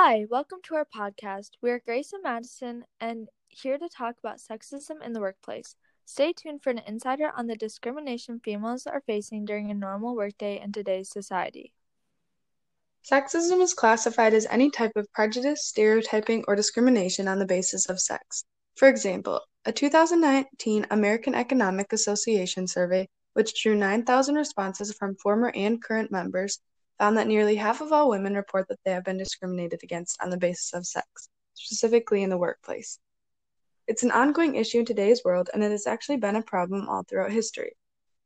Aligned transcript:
Hi, 0.00 0.26
welcome 0.30 0.60
to 0.62 0.76
our 0.76 0.86
podcast. 0.86 1.50
We 1.60 1.72
are 1.72 1.82
Grace 1.84 2.12
and 2.12 2.22
Madison 2.22 2.84
and 3.00 3.26
here 3.48 3.76
to 3.78 3.88
talk 3.88 4.14
about 4.20 4.38
sexism 4.38 5.04
in 5.04 5.12
the 5.12 5.18
workplace. 5.18 5.74
Stay 6.04 6.32
tuned 6.32 6.62
for 6.62 6.70
an 6.70 6.82
insider 6.86 7.32
on 7.36 7.48
the 7.48 7.56
discrimination 7.56 8.38
females 8.38 8.86
are 8.86 9.02
facing 9.08 9.44
during 9.44 9.72
a 9.72 9.74
normal 9.74 10.14
workday 10.14 10.60
in 10.62 10.70
today's 10.70 11.10
society. 11.10 11.72
Sexism 13.10 13.60
is 13.60 13.74
classified 13.74 14.34
as 14.34 14.46
any 14.48 14.70
type 14.70 14.92
of 14.94 15.12
prejudice, 15.12 15.66
stereotyping, 15.66 16.44
or 16.46 16.54
discrimination 16.54 17.26
on 17.26 17.40
the 17.40 17.44
basis 17.44 17.86
of 17.86 18.00
sex. 18.00 18.44
For 18.76 18.86
example, 18.86 19.40
a 19.64 19.72
2019 19.72 20.86
American 20.92 21.34
Economic 21.34 21.92
Association 21.92 22.68
survey, 22.68 23.08
which 23.32 23.60
drew 23.60 23.74
9,000 23.74 24.36
responses 24.36 24.92
from 24.92 25.16
former 25.16 25.50
and 25.56 25.82
current 25.82 26.12
members, 26.12 26.60
found 26.98 27.16
that 27.16 27.28
nearly 27.28 27.54
half 27.54 27.80
of 27.80 27.92
all 27.92 28.10
women 28.10 28.34
report 28.34 28.68
that 28.68 28.80
they 28.84 28.90
have 28.90 29.04
been 29.04 29.18
discriminated 29.18 29.80
against 29.82 30.20
on 30.22 30.30
the 30.30 30.36
basis 30.36 30.72
of 30.74 30.86
sex, 30.86 31.28
specifically 31.54 32.22
in 32.22 32.30
the 32.30 32.38
workplace. 32.38 32.98
It's 33.86 34.02
an 34.02 34.10
ongoing 34.10 34.56
issue 34.56 34.80
in 34.80 34.84
today's 34.84 35.22
world, 35.24 35.48
and 35.54 35.62
it 35.62 35.70
has 35.70 35.86
actually 35.86 36.18
been 36.18 36.36
a 36.36 36.42
problem 36.42 36.88
all 36.88 37.04
throughout 37.04 37.32
history. 37.32 37.72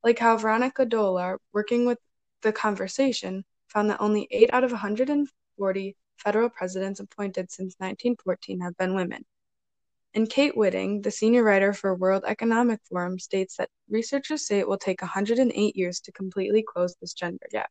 Like 0.02 0.18
how 0.18 0.36
Veronica 0.36 0.84
Dolar, 0.84 1.38
working 1.52 1.86
with 1.86 1.98
The 2.40 2.52
Conversation, 2.52 3.44
found 3.68 3.90
that 3.90 4.00
only 4.00 4.26
8 4.30 4.52
out 4.52 4.64
of 4.64 4.72
140 4.72 5.96
federal 6.16 6.48
presidents 6.48 7.00
appointed 7.00 7.50
since 7.52 7.76
1914 7.78 8.60
have 8.60 8.76
been 8.76 8.94
women. 8.94 9.24
And 10.14 10.28
Kate 10.28 10.56
Whiting, 10.56 11.02
the 11.02 11.10
senior 11.10 11.42
writer 11.42 11.72
for 11.72 11.94
World 11.94 12.24
Economic 12.26 12.80
Forum, 12.88 13.18
states 13.18 13.56
that 13.56 13.70
researchers 13.88 14.46
say 14.46 14.58
it 14.58 14.68
will 14.68 14.78
take 14.78 15.00
108 15.00 15.76
years 15.76 16.00
to 16.00 16.12
completely 16.12 16.62
close 16.62 16.94
this 17.00 17.14
gender 17.14 17.46
gap. 17.50 17.70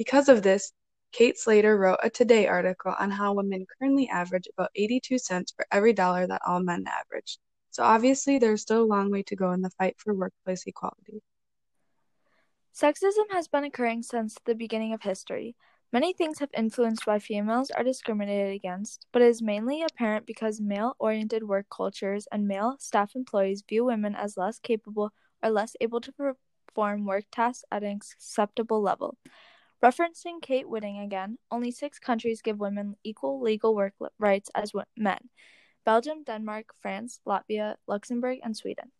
Because 0.00 0.30
of 0.30 0.42
this, 0.42 0.72
Kate 1.12 1.36
Slater 1.36 1.76
wrote 1.76 1.98
a 2.02 2.08
Today 2.08 2.46
article 2.46 2.94
on 2.98 3.10
how 3.10 3.34
women 3.34 3.66
currently 3.78 4.08
average 4.08 4.48
about 4.50 4.70
82 4.74 5.18
cents 5.18 5.52
for 5.54 5.66
every 5.70 5.92
dollar 5.92 6.26
that 6.26 6.40
all 6.46 6.60
men 6.60 6.86
average. 6.86 7.36
So 7.68 7.82
obviously, 7.82 8.38
there's 8.38 8.62
still 8.62 8.82
a 8.82 8.92
long 8.94 9.10
way 9.10 9.22
to 9.24 9.36
go 9.36 9.52
in 9.52 9.60
the 9.60 9.68
fight 9.68 9.96
for 9.98 10.14
workplace 10.14 10.64
equality. 10.66 11.20
Sexism 12.74 13.30
has 13.32 13.46
been 13.46 13.64
occurring 13.64 14.02
since 14.02 14.36
the 14.46 14.54
beginning 14.54 14.94
of 14.94 15.02
history. 15.02 15.54
Many 15.92 16.14
things 16.14 16.38
have 16.38 16.48
influenced 16.56 17.06
why 17.06 17.18
females 17.18 17.70
are 17.70 17.84
discriminated 17.84 18.54
against, 18.54 19.06
but 19.12 19.20
it 19.20 19.28
is 19.28 19.42
mainly 19.42 19.82
apparent 19.82 20.24
because 20.24 20.62
male 20.62 20.96
oriented 20.98 21.42
work 21.42 21.66
cultures 21.70 22.26
and 22.32 22.48
male 22.48 22.76
staff 22.78 23.14
employees 23.14 23.62
view 23.68 23.84
women 23.84 24.14
as 24.14 24.38
less 24.38 24.58
capable 24.58 25.12
or 25.42 25.50
less 25.50 25.76
able 25.78 26.00
to 26.00 26.10
perform 26.10 27.04
work 27.04 27.24
tasks 27.30 27.66
at 27.70 27.82
an 27.82 27.90
acceptable 27.96 28.80
level. 28.80 29.18
Referencing 29.82 30.42
Kate 30.42 30.68
Whiting 30.68 30.98
again, 30.98 31.38
only 31.50 31.70
six 31.70 31.98
countries 31.98 32.42
give 32.42 32.60
women 32.60 32.96
equal 33.02 33.40
legal 33.40 33.74
work 33.74 33.94
rights 34.18 34.50
as 34.54 34.72
men 34.96 35.30
Belgium, 35.86 36.22
Denmark, 36.22 36.74
France, 36.78 37.20
Latvia, 37.26 37.76
Luxembourg, 37.86 38.38
and 38.42 38.54
Sweden. 38.54 38.92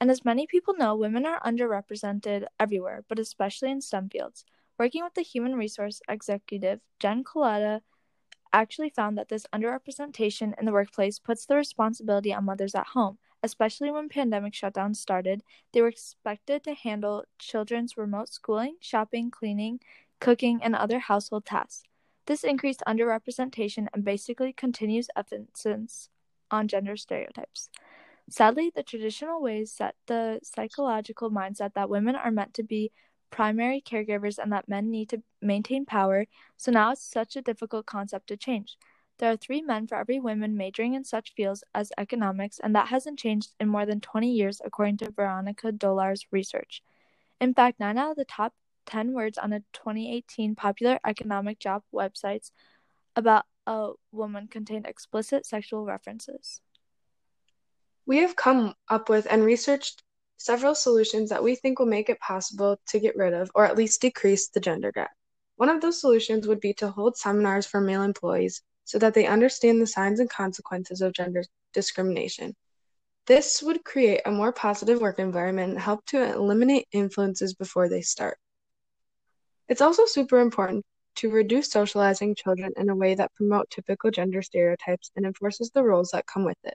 And 0.00 0.10
as 0.10 0.24
many 0.24 0.46
people 0.46 0.74
know, 0.74 0.96
women 0.96 1.26
are 1.26 1.40
underrepresented 1.42 2.46
everywhere, 2.58 3.04
but 3.06 3.18
especially 3.18 3.70
in 3.70 3.82
STEM 3.82 4.08
fields. 4.08 4.44
Working 4.78 5.04
with 5.04 5.14
the 5.14 5.22
human 5.22 5.56
resource 5.56 6.00
executive, 6.08 6.80
Jen 6.98 7.22
Colletta, 7.22 7.82
actually 8.52 8.90
found 8.90 9.18
that 9.18 9.28
this 9.28 9.46
underrepresentation 9.54 10.58
in 10.58 10.64
the 10.64 10.72
workplace 10.72 11.18
puts 11.18 11.44
the 11.44 11.56
responsibility 11.56 12.32
on 12.32 12.46
mothers 12.46 12.74
at 12.74 12.88
home 12.88 13.18
especially 13.42 13.90
when 13.90 14.08
pandemic 14.08 14.52
shutdowns 14.52 14.96
started, 14.96 15.42
they 15.72 15.80
were 15.80 15.88
expected 15.88 16.64
to 16.64 16.74
handle 16.74 17.24
children's 17.38 17.96
remote 17.96 18.28
schooling, 18.28 18.76
shopping, 18.80 19.30
cleaning, 19.30 19.80
cooking, 20.20 20.60
and 20.62 20.74
other 20.74 21.00
household 21.00 21.44
tasks. 21.44 21.82
This 22.26 22.44
increased 22.44 22.82
underrepresentation 22.86 23.88
and 23.92 24.04
basically 24.04 24.52
continues 24.52 25.08
emphasis 25.16 26.08
on 26.50 26.68
gender 26.68 26.96
stereotypes. 26.96 27.68
Sadly, 28.30 28.70
the 28.74 28.84
traditional 28.84 29.42
ways 29.42 29.72
set 29.72 29.96
the 30.06 30.38
psychological 30.44 31.30
mindset 31.30 31.74
that 31.74 31.90
women 31.90 32.14
are 32.14 32.30
meant 32.30 32.54
to 32.54 32.62
be 32.62 32.92
primary 33.30 33.80
caregivers 33.80 34.38
and 34.38 34.52
that 34.52 34.68
men 34.68 34.90
need 34.90 35.08
to 35.08 35.22
maintain 35.40 35.84
power, 35.84 36.26
so 36.56 36.70
now 36.70 36.92
it's 36.92 37.02
such 37.02 37.34
a 37.34 37.42
difficult 37.42 37.86
concept 37.86 38.28
to 38.28 38.36
change. 38.36 38.76
There 39.22 39.30
are 39.30 39.36
three 39.36 39.62
men 39.62 39.86
for 39.86 39.96
every 39.96 40.18
woman 40.18 40.56
majoring 40.56 40.94
in 40.94 41.04
such 41.04 41.32
fields 41.34 41.62
as 41.76 41.92
economics, 41.96 42.58
and 42.58 42.74
that 42.74 42.88
hasn't 42.88 43.20
changed 43.20 43.50
in 43.60 43.68
more 43.68 43.86
than 43.86 44.00
20 44.00 44.28
years, 44.28 44.60
according 44.64 44.96
to 44.96 45.12
Veronica 45.12 45.70
Dolar's 45.70 46.26
research. 46.32 46.82
In 47.40 47.54
fact, 47.54 47.78
9 47.78 47.96
out 47.96 48.10
of 48.10 48.16
the 48.16 48.24
top 48.24 48.52
10 48.86 49.12
words 49.12 49.38
on 49.38 49.52
a 49.52 49.60
2018 49.74 50.56
popular 50.56 50.98
economic 51.06 51.60
job 51.60 51.84
websites 51.94 52.50
about 53.14 53.44
a 53.64 53.92
woman 54.10 54.48
contained 54.48 54.88
explicit 54.88 55.46
sexual 55.46 55.84
references. 55.84 56.60
We 58.04 58.18
have 58.18 58.34
come 58.34 58.74
up 58.88 59.08
with 59.08 59.28
and 59.30 59.44
researched 59.44 60.02
several 60.36 60.74
solutions 60.74 61.30
that 61.30 61.44
we 61.44 61.54
think 61.54 61.78
will 61.78 61.86
make 61.86 62.08
it 62.08 62.18
possible 62.18 62.80
to 62.88 62.98
get 62.98 63.14
rid 63.14 63.34
of, 63.34 63.52
or 63.54 63.64
at 63.66 63.76
least 63.76 64.00
decrease, 64.00 64.48
the 64.48 64.58
gender 64.58 64.90
gap. 64.90 65.12
One 65.54 65.68
of 65.68 65.80
those 65.80 66.00
solutions 66.00 66.48
would 66.48 66.58
be 66.58 66.74
to 66.74 66.90
hold 66.90 67.16
seminars 67.16 67.66
for 67.66 67.80
male 67.80 68.02
employees 68.02 68.62
so 68.84 68.98
that 68.98 69.14
they 69.14 69.26
understand 69.26 69.80
the 69.80 69.86
signs 69.86 70.20
and 70.20 70.28
consequences 70.30 71.00
of 71.00 71.12
gender 71.12 71.44
discrimination. 71.72 72.54
This 73.26 73.62
would 73.62 73.84
create 73.84 74.22
a 74.26 74.30
more 74.30 74.52
positive 74.52 75.00
work 75.00 75.18
environment 75.18 75.70
and 75.72 75.80
help 75.80 76.04
to 76.06 76.34
eliminate 76.34 76.88
influences 76.92 77.54
before 77.54 77.88
they 77.88 78.02
start. 78.02 78.38
It's 79.68 79.80
also 79.80 80.06
super 80.06 80.40
important 80.40 80.84
to 81.16 81.30
reduce 81.30 81.70
socializing 81.70 82.34
children 82.34 82.72
in 82.76 82.88
a 82.88 82.96
way 82.96 83.14
that 83.14 83.34
promote 83.34 83.70
typical 83.70 84.10
gender 84.10 84.42
stereotypes 84.42 85.10
and 85.14 85.24
enforces 85.24 85.70
the 85.70 85.84
roles 85.84 86.10
that 86.10 86.26
come 86.26 86.44
with 86.44 86.58
it. 86.64 86.74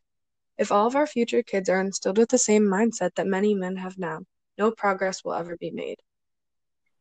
If 0.57 0.71
all 0.71 0.87
of 0.87 0.95
our 0.95 1.05
future 1.05 1.43
kids 1.43 1.69
are 1.69 1.81
instilled 1.81 2.17
with 2.17 2.29
the 2.29 2.37
same 2.37 2.63
mindset 2.63 3.13
that 3.15 3.27
many 3.27 3.53
men 3.53 3.75
have 3.75 3.97
now, 3.97 4.21
no 4.57 4.71
progress 4.71 5.23
will 5.23 5.33
ever 5.33 5.57
be 5.57 5.69
made. 5.69 5.97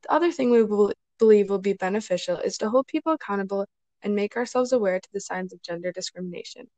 The 0.02 0.12
other 0.12 0.32
thing 0.32 0.50
we 0.50 0.92
believe 1.18 1.48
will 1.48 1.58
be 1.58 1.72
beneficial 1.72 2.36
is 2.36 2.58
to 2.58 2.68
hold 2.68 2.86
people 2.86 3.12
accountable 3.12 3.66
and 4.06 4.14
make 4.14 4.36
ourselves 4.36 4.72
aware 4.72 5.00
to 5.00 5.08
the 5.12 5.20
signs 5.20 5.52
of 5.52 5.60
gender 5.62 5.90
discrimination. 5.90 6.68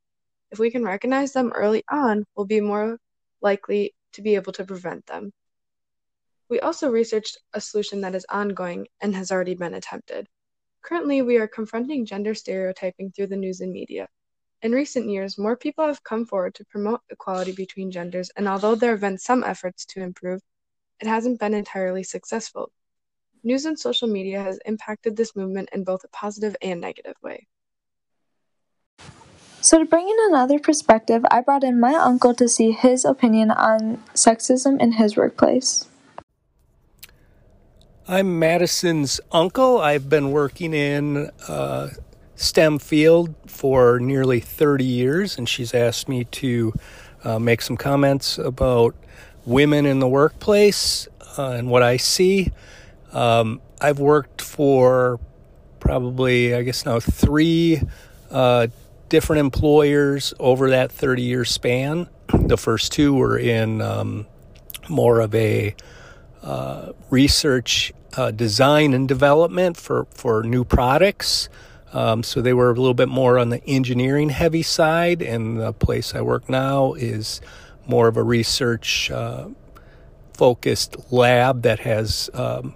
If 0.50 0.58
we 0.58 0.70
can 0.70 0.82
recognize 0.82 1.34
them 1.34 1.52
early 1.54 1.84
on, 1.90 2.24
we'll 2.34 2.46
be 2.46 2.62
more 2.62 2.98
likely 3.42 3.94
to 4.14 4.22
be 4.22 4.34
able 4.34 4.54
to 4.54 4.64
prevent 4.64 5.04
them. 5.04 5.30
We 6.48 6.58
also 6.60 6.88
researched 6.90 7.36
a 7.52 7.60
solution 7.60 8.00
that 8.00 8.14
is 8.14 8.24
ongoing 8.30 8.88
and 9.02 9.14
has 9.14 9.30
already 9.30 9.54
been 9.54 9.74
attempted. 9.74 10.26
Currently, 10.80 11.20
we 11.20 11.36
are 11.36 11.46
confronting 11.46 12.06
gender 12.06 12.34
stereotyping 12.34 13.12
through 13.12 13.26
the 13.26 13.36
news 13.36 13.60
and 13.60 13.72
media. 13.72 14.08
In 14.62 14.72
recent 14.72 15.10
years, 15.10 15.36
more 15.36 15.54
people 15.54 15.86
have 15.86 16.02
come 16.02 16.24
forward 16.24 16.54
to 16.54 16.64
promote 16.64 17.02
equality 17.10 17.52
between 17.52 17.90
genders, 17.90 18.30
and 18.36 18.48
although 18.48 18.74
there 18.74 18.92
have 18.92 19.02
been 19.02 19.18
some 19.18 19.44
efforts 19.44 19.84
to 19.90 20.00
improve, 20.00 20.40
it 20.98 21.06
hasn't 21.06 21.40
been 21.40 21.52
entirely 21.52 22.04
successful. 22.04 22.72
News 23.42 23.64
and 23.64 23.78
social 23.78 24.08
media 24.08 24.42
has 24.42 24.58
impacted 24.66 25.16
this 25.16 25.34
movement 25.36 25.68
in 25.72 25.84
both 25.84 26.04
a 26.04 26.08
positive 26.08 26.56
and 26.60 26.80
negative 26.80 27.16
way. 27.22 27.46
So, 29.60 29.78
to 29.78 29.84
bring 29.84 30.08
in 30.08 30.16
another 30.28 30.58
perspective, 30.58 31.24
I 31.30 31.40
brought 31.40 31.64
in 31.64 31.80
my 31.80 31.94
uncle 31.94 32.32
to 32.34 32.48
see 32.48 32.72
his 32.72 33.04
opinion 33.04 33.50
on 33.50 34.02
sexism 34.14 34.80
in 34.80 34.92
his 34.92 35.16
workplace. 35.16 35.86
I'm 38.06 38.38
Madison's 38.38 39.20
uncle. 39.32 39.78
I've 39.78 40.08
been 40.08 40.30
working 40.30 40.72
in 40.72 41.30
uh, 41.46 41.90
STEM 42.36 42.78
field 42.78 43.34
for 43.46 43.98
nearly 43.98 44.40
30 44.40 44.84
years, 44.84 45.36
and 45.36 45.48
she's 45.48 45.74
asked 45.74 46.08
me 46.08 46.24
to 46.24 46.72
uh, 47.24 47.38
make 47.38 47.60
some 47.60 47.76
comments 47.76 48.38
about 48.38 48.94
women 49.44 49.86
in 49.86 49.98
the 49.98 50.08
workplace 50.08 51.08
uh, 51.36 51.50
and 51.50 51.68
what 51.68 51.82
I 51.82 51.96
see. 51.96 52.52
Um, 53.12 53.60
I've 53.80 53.98
worked 53.98 54.42
for 54.42 55.20
probably, 55.80 56.54
I 56.54 56.62
guess 56.62 56.84
now, 56.84 57.00
three 57.00 57.80
uh, 58.30 58.68
different 59.08 59.40
employers 59.40 60.34
over 60.38 60.70
that 60.70 60.92
30 60.92 61.22
year 61.22 61.44
span. 61.44 62.08
The 62.28 62.58
first 62.58 62.92
two 62.92 63.14
were 63.14 63.38
in 63.38 63.80
um, 63.80 64.26
more 64.88 65.20
of 65.20 65.34
a 65.34 65.74
uh, 66.42 66.92
research, 67.10 67.92
uh, 68.16 68.30
design, 68.30 68.94
and 68.94 69.08
development 69.08 69.76
for, 69.76 70.06
for 70.10 70.42
new 70.42 70.64
products. 70.64 71.48
Um, 71.92 72.22
so 72.22 72.42
they 72.42 72.52
were 72.52 72.70
a 72.70 72.74
little 72.74 72.94
bit 72.94 73.08
more 73.08 73.38
on 73.38 73.48
the 73.48 73.64
engineering 73.64 74.28
heavy 74.28 74.62
side, 74.62 75.22
and 75.22 75.58
the 75.58 75.72
place 75.72 76.14
I 76.14 76.20
work 76.20 76.48
now 76.48 76.92
is 76.94 77.40
more 77.86 78.08
of 78.08 78.18
a 78.18 78.22
research 78.22 79.10
uh, 79.10 79.48
focused 80.34 80.96
lab 81.10 81.62
that 81.62 81.80
has 81.80 82.28
um, 82.34 82.74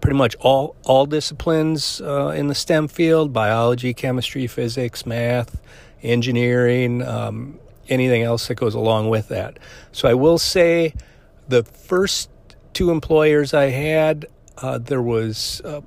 pretty 0.00 0.16
much 0.16 0.34
all 0.40 0.76
all 0.82 1.06
disciplines 1.06 2.00
uh, 2.00 2.28
in 2.28 2.48
the 2.48 2.54
STEM 2.54 2.88
field: 2.88 3.32
biology, 3.32 3.94
chemistry, 3.94 4.46
physics, 4.46 5.06
math, 5.06 5.60
engineering, 6.02 7.02
um, 7.02 7.58
anything 7.88 8.22
else 8.22 8.48
that 8.48 8.56
goes 8.56 8.74
along 8.74 9.08
with 9.08 9.28
that. 9.28 9.58
So 9.92 10.08
I 10.08 10.14
will 10.14 10.38
say, 10.38 10.94
the 11.48 11.62
first 11.62 12.28
two 12.72 12.90
employers 12.90 13.54
I 13.54 13.70
had, 13.70 14.26
uh, 14.58 14.78
there 14.78 15.02
was 15.02 15.60
a, 15.64 15.82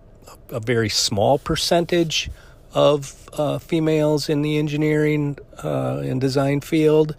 a, 0.50 0.60
very 0.60 0.90
small 0.90 1.40
percentage 1.40 2.30
of 2.74 3.30
uh, 3.34 3.58
females 3.58 4.30
in 4.30 4.42
the 4.42 4.58
engineering 4.58 5.38
uh, 5.64 6.02
and 6.04 6.20
design 6.22 6.62
field. 6.62 7.16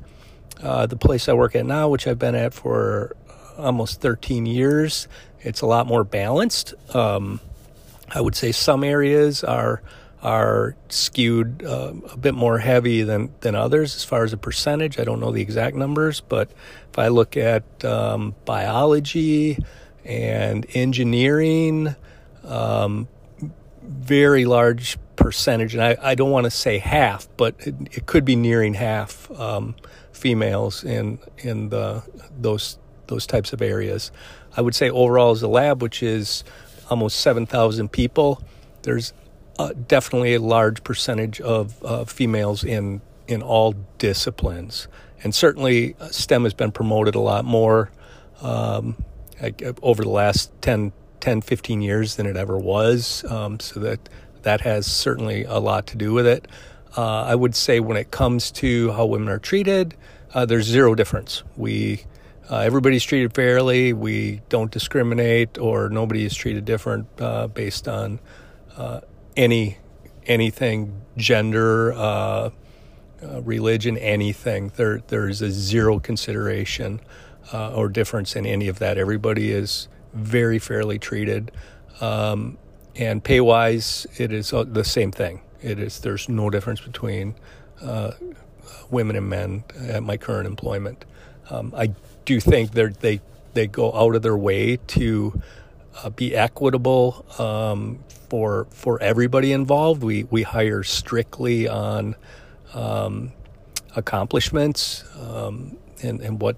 Uh, 0.63 0.87
the 0.87 0.97
place 0.97 1.29
I 1.29 1.33
work 1.33 1.55
at 1.55 1.67
now, 1.67 1.89
which 1.89 2.07
I've 2.07 2.19
been 2.19 2.35
at 2.35 2.55
for 2.55 3.17
almost 3.59 4.01
13 4.01 4.47
years, 4.47 5.09
it's 5.47 5.61
a 5.61 5.67
lot 5.67 5.87
more 5.87 6.05
balanced. 6.05 6.75
Um, 6.95 7.41
I 8.11 8.21
would 8.21 8.35
say 8.35 8.53
some 8.53 8.85
areas 8.85 9.45
are 9.45 9.83
are 10.23 10.75
skewed 10.89 11.63
uh, 11.65 11.93
a 12.11 12.17
bit 12.17 12.35
more 12.35 12.59
heavy 12.59 13.03
than, 13.03 13.33
than 13.43 13.55
others 13.55 13.95
as 13.95 14.03
far 14.03 14.25
as 14.25 14.33
a 14.33 14.37
percentage. 14.37 14.99
I 14.99 15.05
don't 15.05 15.21
know 15.21 15.31
the 15.31 15.43
exact 15.43 15.77
numbers, 15.77 16.21
but 16.21 16.51
if 16.91 16.99
I 16.99 17.09
look 17.09 17.37
at 17.37 17.85
um, 17.85 18.35
biology 18.45 19.59
and 20.05 20.67
engineering, 20.75 21.95
um, 22.43 23.07
very 23.83 24.47
large 24.47 24.99
percentage, 25.15 25.75
and 25.75 25.85
I, 25.85 25.97
I 26.03 26.15
don't 26.17 26.31
want 26.31 26.45
to 26.45 26.51
say 26.51 26.79
half, 26.79 27.29
but 27.37 27.55
it, 27.61 27.75
it 27.93 28.07
could 28.07 28.25
be 28.25 28.35
nearing 28.35 28.75
half 28.75 29.31
um, 29.39 29.77
females 30.13 30.83
in 30.83 31.19
in 31.39 31.69
the 31.69 32.03
those 32.37 32.79
those 33.07 33.27
types 33.27 33.53
of 33.53 33.63
areas. 33.63 34.11
I 34.57 34.63
would 34.63 34.75
say 34.75 34.91
overall 34.91 35.33
as 35.33 35.43
a 35.43 35.49
lab, 35.49 35.83
which 35.83 36.03
is 36.03 36.45
almost 36.91 37.21
seven 37.21 37.47
thousand 37.47 37.93
people, 37.93 38.43
there's 38.83 39.13
uh, 39.59 39.73
definitely 39.89 40.35
a 40.35 40.41
large 40.41 40.85
percentage 40.85 41.41
of 41.41 41.83
uh, 41.85 42.05
females 42.05 42.65
in 42.65 43.01
in 43.29 43.43
all 43.43 43.75
disciplines, 43.99 44.89
and 45.23 45.35
certainly 45.35 45.97
uh, 46.01 46.09
STEM 46.09 46.45
has 46.45 46.55
been 46.55 46.73
promoted 46.73 47.15
a 47.15 47.21
lot 47.21 47.45
more 47.45 47.91
um, 48.41 48.97
over 49.83 50.03
the 50.03 50.09
last 50.09 50.51
10, 50.63 50.93
10, 51.21 51.41
15 51.41 51.83
years 51.83 52.17
than 52.17 52.27
it 52.27 52.37
ever 52.37 52.59
was. 52.59 53.25
Um, 53.31 53.61
so 53.61 53.81
that 53.81 54.09
that 54.43 54.61
has 54.61 54.87
certainly 54.87 55.45
a 55.45 55.59
lot 55.59 55.89
to 55.89 55.97
do 55.97 56.13
with 56.13 56.27
it. 56.27 56.47
Uh, 56.97 57.25
I 57.25 57.35
would 57.35 57.55
say 57.55 57.81
when 57.81 57.97
it 57.97 58.11
comes 58.11 58.51
to 58.53 58.93
how 58.93 59.07
women 59.07 59.29
are 59.29 59.39
treated, 59.39 59.95
uh, 60.35 60.47
there's 60.47 60.65
zero 60.65 60.95
difference. 60.95 61.43
We 61.57 62.05
uh, 62.51 62.59
everybody's 62.59 63.05
treated 63.05 63.35
fairly. 63.35 63.93
We 63.93 64.43
don't 64.49 64.71
discriminate, 64.71 65.59
or 65.59 65.89
nobody 65.89 66.25
is 66.25 66.35
treated 66.35 66.65
different 66.65 67.17
based 67.55 67.89
on 67.89 68.21
any 69.37 69.79
anything 70.27 71.03
gender 71.17 71.93
uh, 71.93 72.51
uh, 73.23 73.43
religion 73.43 73.97
anything. 73.99 74.73
There 74.77 75.03
there's 75.09 75.43
a 75.43 75.51
zero 75.51 76.01
consideration 76.01 77.01
uh, 77.53 77.75
or 77.75 77.89
difference 77.89 78.37
in 78.37 78.47
any 78.47 78.69
of 78.69 78.79
that. 78.79 78.99
Everybody 78.99 79.53
is 79.53 79.89
very 80.13 80.59
fairly 80.59 80.99
treated. 80.99 81.53
Um, 82.01 82.59
and 82.95 83.23
pay 83.23 83.41
wise 83.41 84.07
it 84.17 84.33
is 84.33 84.53
uh, 84.53 84.65
the 84.65 84.85
same 84.85 85.13
thing. 85.13 85.43
It 85.63 85.79
is 85.79 86.01
there's 86.01 86.29
no 86.29 86.51
difference 86.51 86.81
between 86.81 87.35
uh, 87.83 88.13
women 88.91 89.17
and 89.17 89.29
men 89.29 89.65
at 89.81 90.03
my 90.03 90.17
current 90.17 90.47
employment 90.47 91.05
um, 91.51 91.75
I 91.77 91.93
do 92.25 92.41
think 92.41 92.73
they 92.73 92.87
they 92.89 93.21
they 93.55 93.67
go 93.67 93.93
out 93.95 94.15
of 94.15 94.23
their 94.23 94.37
way 94.37 94.79
to 94.89 95.41
uh, 96.03 96.11
be 96.11 96.35
equitable 96.37 97.25
um, 97.39 98.01
for 98.29 98.67
for 98.71 99.03
everybody 99.03 99.53
involved. 99.53 100.03
We 100.03 100.25
we 100.25 100.43
hire 100.43 100.83
strictly 100.83 101.69
on 101.69 102.17
um, 102.75 103.33
accomplishments 103.97 105.05
um, 105.19 105.77
and 106.03 106.21
and 106.21 106.41
what 106.41 106.57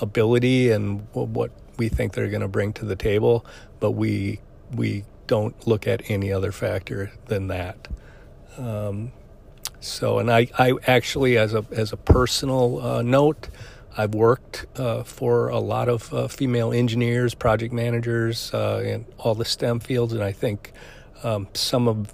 ability 0.00 0.70
and 0.70 1.06
what, 1.12 1.28
what 1.28 1.50
we 1.78 1.88
think 1.88 2.14
they're 2.14 2.28
going 2.28 2.42
to 2.42 2.48
bring 2.48 2.72
to 2.74 2.84
the 2.84 2.96
table, 2.96 3.44
but 3.80 3.92
we 3.92 4.40
we 4.74 5.04
don't 5.26 5.66
look 5.66 5.86
at 5.86 6.10
any 6.10 6.32
other 6.32 6.52
factor 6.52 7.12
than 7.26 7.48
that. 7.48 7.88
Um, 8.58 9.12
so, 9.80 10.18
and 10.18 10.30
I, 10.32 10.48
I 10.58 10.74
actually, 10.86 11.38
as 11.38 11.54
a 11.54 11.64
as 11.72 11.92
a 11.92 11.96
personal 11.96 12.80
uh, 12.80 13.02
note, 13.02 13.48
I've 13.96 14.14
worked 14.14 14.66
uh, 14.76 15.02
for 15.04 15.48
a 15.48 15.58
lot 15.58 15.88
of 15.88 16.12
uh, 16.12 16.28
female 16.28 16.72
engineers, 16.72 17.34
project 17.34 17.72
managers 17.72 18.52
uh, 18.52 18.82
in 18.84 19.06
all 19.18 19.34
the 19.34 19.44
STEM 19.44 19.80
fields, 19.80 20.12
and 20.12 20.22
I 20.22 20.32
think 20.32 20.72
um, 21.22 21.48
some 21.54 21.88
of 21.88 22.12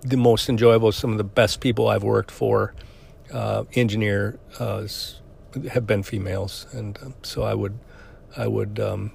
the 0.00 0.16
most 0.16 0.48
enjoyable, 0.48 0.90
some 0.90 1.12
of 1.12 1.18
the 1.18 1.24
best 1.24 1.60
people 1.60 1.86
I've 1.88 2.02
worked 2.02 2.30
for, 2.30 2.74
uh, 3.32 3.64
engineer 3.74 4.38
uh, 4.58 4.86
have 5.70 5.86
been 5.86 6.02
females, 6.02 6.66
and 6.72 6.98
um, 7.02 7.14
so 7.22 7.42
I 7.44 7.54
would, 7.54 7.78
I 8.36 8.48
would 8.48 8.80
um, 8.80 9.12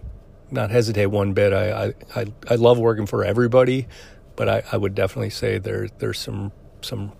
not 0.50 0.72
hesitate 0.72 1.08
one 1.08 1.34
bit. 1.34 1.52
I, 1.52 1.94
I, 2.16 2.26
I, 2.50 2.56
love 2.56 2.80
working 2.80 3.06
for 3.06 3.24
everybody, 3.26 3.88
but 4.36 4.48
I, 4.48 4.64
I 4.72 4.78
would 4.78 4.96
definitely 4.96 5.30
say 5.30 5.58
there 5.58 5.90
there's 5.98 6.20
some 6.20 6.52
some 6.82 7.12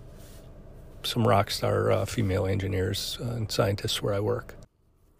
some 1.02 1.26
rock 1.26 1.50
star 1.50 1.90
uh, 1.90 2.04
female 2.04 2.46
engineers 2.46 3.18
uh, 3.20 3.30
and 3.30 3.50
scientists 3.50 4.02
where 4.02 4.14
I 4.14 4.20
work. 4.20 4.54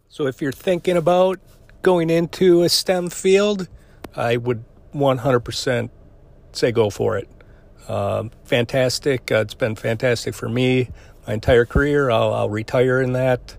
So 0.08 0.26
if 0.26 0.40
you're 0.40 0.52
thinking 0.52 0.96
about 0.96 1.38
going 1.82 2.10
into 2.10 2.62
a 2.62 2.68
STEM 2.68 3.10
field, 3.10 3.68
I 4.16 4.36
would 4.36 4.64
100% 4.94 5.90
say 6.52 6.72
go 6.72 6.90
for 6.90 7.16
it. 7.16 7.28
Uh, 7.86 8.24
fantastic. 8.44 9.30
Uh, 9.30 9.36
it's 9.36 9.54
been 9.54 9.76
fantastic 9.76 10.34
for 10.34 10.48
me 10.48 10.90
my 11.26 11.34
entire 11.34 11.64
career. 11.64 12.10
I'll, 12.10 12.32
I'll 12.34 12.50
retire 12.50 13.00
in 13.00 13.12
that 13.12 13.56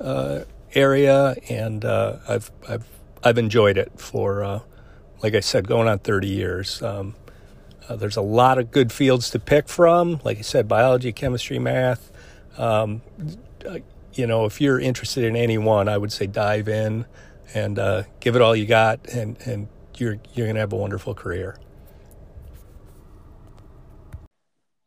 uh, 0.00 0.40
area, 0.74 1.36
and 1.48 1.84
uh, 1.84 2.16
I've 2.28 2.50
I've 2.68 2.86
I've 3.22 3.38
enjoyed 3.38 3.78
it 3.78 3.92
for, 3.98 4.62
like 5.22 5.34
I 5.34 5.40
said, 5.40 5.68
going 5.68 5.86
on 5.88 6.00
30 6.00 6.26
years. 6.26 6.82
Um, 6.82 7.14
uh, 7.88 7.96
there's 7.96 8.16
a 8.16 8.22
lot 8.22 8.58
of 8.58 8.70
good 8.70 8.92
fields 8.92 9.30
to 9.30 9.38
pick 9.38 9.68
from, 9.68 10.20
like 10.24 10.38
I 10.38 10.42
said, 10.42 10.68
biology, 10.68 11.12
chemistry, 11.12 11.58
math. 11.58 12.12
Um, 12.58 13.02
uh, 13.66 13.78
you 14.14 14.26
know, 14.26 14.44
if 14.44 14.60
you're 14.60 14.78
interested 14.78 15.24
in 15.24 15.36
any 15.36 15.58
one, 15.58 15.88
I 15.88 15.96
would 15.96 16.12
say 16.12 16.26
dive 16.26 16.68
in 16.68 17.06
and 17.54 17.78
uh, 17.78 18.02
give 18.20 18.36
it 18.36 18.42
all 18.42 18.54
you 18.54 18.66
got, 18.66 19.06
and, 19.08 19.36
and 19.46 19.68
you're 19.96 20.18
you're 20.34 20.46
gonna 20.46 20.60
have 20.60 20.72
a 20.72 20.76
wonderful 20.76 21.14
career. 21.14 21.56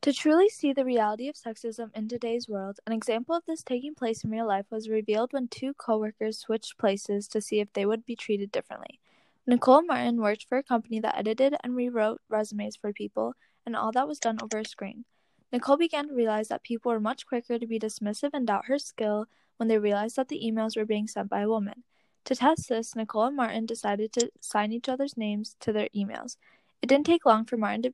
To 0.01 0.13
truly 0.13 0.49
see 0.49 0.71
the 0.71 0.85
reality 0.85 1.27
of 1.27 1.35
sexism 1.35 1.89
in 1.95 2.07
today's 2.07 2.47
world, 2.47 2.79
an 2.85 2.93
example 2.93 3.33
of 3.33 3.43
this 3.47 3.63
taking 3.63 3.95
place 3.95 4.23
in 4.23 4.29
real 4.29 4.47
life 4.47 4.65
was 4.69 4.87
revealed 4.87 5.33
when 5.33 5.47
two 5.47 5.73
coworkers 5.73 6.37
switched 6.37 6.77
places 6.77 7.27
to 7.29 7.41
see 7.41 7.59
if 7.59 7.73
they 7.73 7.87
would 7.87 8.05
be 8.05 8.15
treated 8.15 8.51
differently. 8.51 8.99
Nicole 9.47 9.83
Martin 9.83 10.19
worked 10.19 10.47
for 10.49 10.57
a 10.57 10.63
company 10.63 10.99
that 10.99 11.15
edited 11.15 11.55
and 11.63 11.75
rewrote 11.75 12.19
resumes 12.29 12.75
for 12.75 12.91
people, 12.91 13.35
and 13.63 13.75
all 13.75 13.91
that 13.91 14.07
was 14.07 14.17
done 14.17 14.39
over 14.41 14.57
a 14.57 14.65
screen. 14.65 15.05
Nicole 15.51 15.77
began 15.77 16.07
to 16.07 16.15
realize 16.15 16.47
that 16.47 16.63
people 16.63 16.91
were 16.91 16.99
much 16.99 17.27
quicker 17.27 17.59
to 17.59 17.67
be 17.67 17.77
dismissive 17.77 18.31
and 18.33 18.47
doubt 18.47 18.65
her 18.65 18.79
skill 18.79 19.27
when 19.57 19.69
they 19.69 19.77
realized 19.77 20.15
that 20.15 20.29
the 20.29 20.41
emails 20.43 20.75
were 20.75 20.85
being 20.85 21.07
sent 21.07 21.29
by 21.29 21.41
a 21.41 21.47
woman. 21.47 21.83
To 22.23 22.35
test 22.35 22.69
this, 22.69 22.95
Nicole 22.95 23.25
and 23.25 23.35
Martin 23.35 23.67
decided 23.67 24.11
to 24.13 24.31
sign 24.41 24.71
each 24.71 24.89
other's 24.89 25.15
names 25.15 25.55
to 25.59 25.71
their 25.71 25.89
emails. 25.95 26.37
It 26.81 26.87
didn't 26.87 27.05
take 27.05 27.23
long 27.23 27.45
for 27.45 27.55
Martin 27.55 27.83
to 27.83 27.93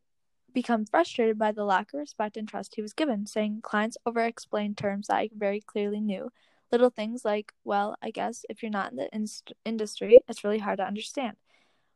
become 0.54 0.86
frustrated 0.86 1.38
by 1.38 1.52
the 1.52 1.66
lack 1.66 1.94
of 1.94 2.00
respect 2.00 2.38
and 2.38 2.48
trust 2.48 2.76
he 2.76 2.82
was 2.82 2.94
given, 2.94 3.26
saying 3.26 3.60
clients 3.62 3.98
over 4.06 4.22
explained 4.22 4.78
terms 4.78 5.08
that 5.08 5.18
I 5.18 5.30
very 5.36 5.60
clearly 5.60 6.00
knew, 6.00 6.32
Little 6.72 6.90
things 6.90 7.26
like, 7.26 7.52
well, 7.66 7.98
I 8.02 8.12
guess 8.12 8.46
if 8.50 8.64
you're 8.64 8.72
not 8.72 8.92
in 8.92 8.98
the 8.98 9.14
in- 9.14 9.28
industry, 9.66 10.20
it's 10.30 10.44
really 10.44 10.60
hard 10.60 10.78
to 10.78 10.88
understand. 10.88 11.36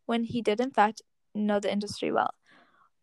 When 0.05 0.23
he 0.23 0.41
did, 0.41 0.59
in 0.59 0.71
fact, 0.71 1.01
know 1.33 1.59
the 1.59 1.71
industry 1.71 2.11
well. 2.11 2.33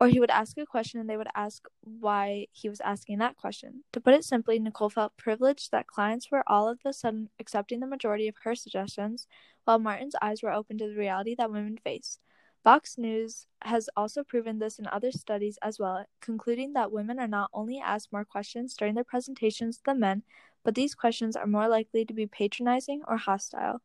Or 0.00 0.08
he 0.08 0.18
would 0.18 0.30
ask 0.30 0.58
a 0.58 0.66
question 0.66 0.98
and 0.98 1.08
they 1.08 1.16
would 1.16 1.28
ask 1.34 1.64
why 1.80 2.46
he 2.50 2.68
was 2.68 2.80
asking 2.80 3.18
that 3.18 3.36
question. 3.36 3.84
To 3.92 4.00
put 4.00 4.14
it 4.14 4.24
simply, 4.24 4.58
Nicole 4.58 4.90
felt 4.90 5.16
privileged 5.16 5.70
that 5.70 5.86
clients 5.86 6.28
were 6.30 6.42
all 6.46 6.68
of 6.68 6.80
a 6.84 6.92
sudden 6.92 7.30
accepting 7.38 7.78
the 7.78 7.86
majority 7.86 8.26
of 8.26 8.34
her 8.42 8.56
suggestions, 8.56 9.28
while 9.64 9.78
Martin's 9.78 10.16
eyes 10.20 10.42
were 10.42 10.52
open 10.52 10.76
to 10.78 10.88
the 10.88 10.96
reality 10.96 11.36
that 11.36 11.52
women 11.52 11.78
face. 11.84 12.18
Fox 12.64 12.96
News 12.96 13.46
has 13.62 13.88
also 13.96 14.22
proven 14.22 14.58
this 14.58 14.78
in 14.78 14.86
other 14.86 15.10
studies 15.10 15.58
as 15.62 15.78
well, 15.78 16.04
concluding 16.20 16.72
that 16.72 16.92
women 16.92 17.18
are 17.18 17.28
not 17.28 17.50
only 17.52 17.80
asked 17.80 18.12
more 18.12 18.24
questions 18.24 18.74
during 18.74 18.94
their 18.94 19.04
presentations 19.04 19.80
than 19.84 20.00
men, 20.00 20.22
but 20.64 20.74
these 20.74 20.94
questions 20.94 21.36
are 21.36 21.46
more 21.46 21.68
likely 21.68 22.04
to 22.04 22.14
be 22.14 22.26
patronizing 22.26 23.02
or 23.08 23.16
hostile. 23.16 23.82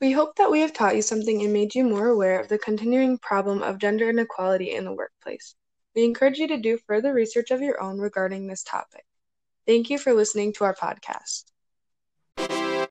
We 0.00 0.12
hope 0.12 0.36
that 0.36 0.50
we 0.50 0.60
have 0.60 0.72
taught 0.72 0.96
you 0.96 1.02
something 1.02 1.42
and 1.42 1.52
made 1.52 1.74
you 1.74 1.84
more 1.84 2.08
aware 2.08 2.40
of 2.40 2.48
the 2.48 2.56
continuing 2.56 3.18
problem 3.18 3.62
of 3.62 3.76
gender 3.76 4.08
inequality 4.08 4.74
in 4.74 4.86
the 4.86 4.94
workplace. 4.94 5.54
We 5.94 6.04
encourage 6.04 6.38
you 6.38 6.48
to 6.48 6.56
do 6.56 6.78
further 6.86 7.12
research 7.12 7.50
of 7.50 7.60
your 7.60 7.82
own 7.82 7.98
regarding 7.98 8.46
this 8.46 8.62
topic. 8.62 9.04
Thank 9.66 9.90
you 9.90 9.98
for 9.98 10.14
listening 10.14 10.54
to 10.54 10.64
our 10.64 10.74
podcast. 10.74 11.44